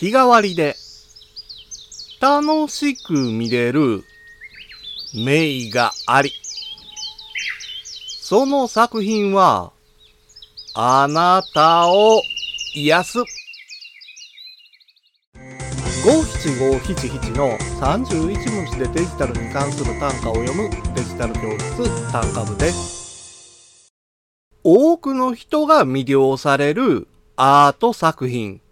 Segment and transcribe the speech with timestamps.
[0.00, 0.76] 日替わりで
[2.22, 4.02] 楽しく見れる
[5.14, 6.32] 名があり。
[8.22, 9.72] その作品は
[10.74, 12.22] あなたを
[12.74, 13.18] 癒す。
[16.06, 23.92] 五七五七七の31文字でデジタルに関する単価を読むデジタル教室単価部です。
[24.64, 27.06] 多くの人が魅了される
[27.36, 28.62] アート作品。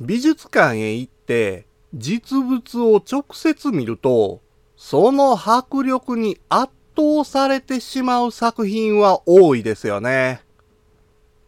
[0.00, 4.40] 美術館へ行って実物を直接見ると、
[4.76, 10.42] その迫力に圧倒されてしまう作品は多いですよね。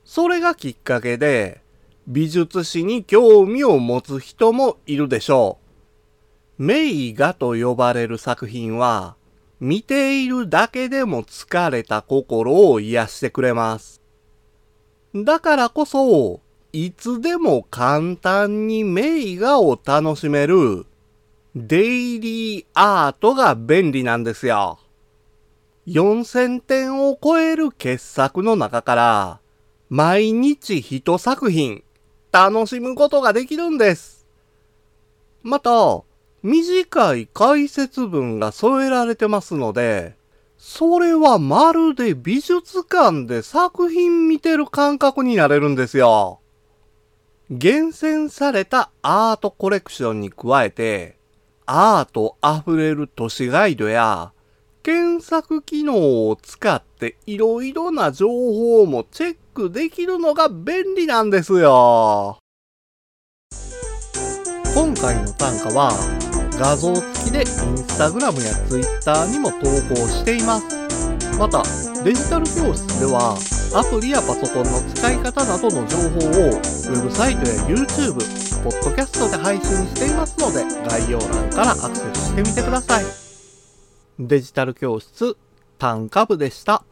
[0.05, 1.63] それがきっかけで、
[2.07, 5.59] 美術史に興味を持つ人もいるでしょ
[6.59, 6.63] う。
[6.63, 9.17] 名画と呼ばれる作品は、
[9.61, 14.03] 見ているだけでも疲れた心を癒してくれます。
[15.15, 16.41] だからこそ、
[16.77, 20.87] いつでも簡単に名画を楽しめる
[21.55, 24.81] デイリーアートが便利なんですよ。
[25.87, 29.41] 4000点を超える傑作の中から、
[29.89, 31.85] 毎日一作品
[32.33, 34.27] 楽しむことができるんです。
[35.45, 36.03] また、
[36.43, 40.17] 短い解説文が添えられてますので、
[40.59, 46.41] それはまるで美術館で作品見てる感覚になれるんですよ。
[47.51, 51.19] 厳選されたアートコレクションに加えて、
[51.67, 54.33] アート溢れる都市ガイドや、
[54.83, 62.39] 検索機能を使っていろいろな情報もチェックできるのが便利なんですよ。
[64.75, 65.93] 今回の単価は
[66.59, 67.47] 画像付きでイン
[67.79, 69.59] スタグラムやツイッターにも投
[69.95, 70.84] 稿しています。
[71.39, 71.63] また、
[72.05, 73.37] デジタル教室では
[73.75, 78.15] アプリやパソコンの使い方などの情報をウェブサイトや YouTube、
[78.63, 83.05] ポッドキャストで配信していますので概要欄からアクセスしてみてください。
[84.19, 85.37] デジタル教室
[85.79, 86.85] 単価部でした。